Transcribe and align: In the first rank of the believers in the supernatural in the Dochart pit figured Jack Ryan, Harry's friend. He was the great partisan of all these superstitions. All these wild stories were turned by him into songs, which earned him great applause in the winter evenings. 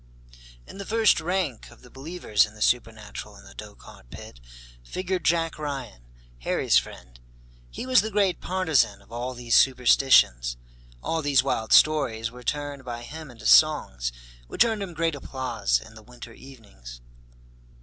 In 0.65 0.79
the 0.79 0.83
first 0.87 1.19
rank 1.21 1.69
of 1.69 1.83
the 1.83 1.91
believers 1.91 2.47
in 2.47 2.55
the 2.55 2.61
supernatural 2.63 3.35
in 3.35 3.45
the 3.45 3.53
Dochart 3.53 4.09
pit 4.09 4.39
figured 4.83 5.23
Jack 5.23 5.59
Ryan, 5.59 6.01
Harry's 6.39 6.79
friend. 6.79 7.19
He 7.69 7.85
was 7.85 8.01
the 8.01 8.09
great 8.09 8.41
partisan 8.41 9.03
of 9.03 9.11
all 9.11 9.35
these 9.35 9.55
superstitions. 9.55 10.57
All 11.03 11.21
these 11.21 11.43
wild 11.43 11.71
stories 11.71 12.31
were 12.31 12.41
turned 12.41 12.83
by 12.83 13.03
him 13.03 13.29
into 13.29 13.45
songs, 13.45 14.11
which 14.47 14.65
earned 14.65 14.81
him 14.81 14.95
great 14.95 15.13
applause 15.13 15.79
in 15.79 15.93
the 15.93 16.01
winter 16.01 16.33
evenings. 16.33 16.99